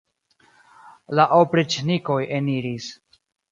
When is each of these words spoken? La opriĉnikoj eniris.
La 1.19 1.27
opriĉnikoj 1.41 2.19
eniris. 2.41 2.91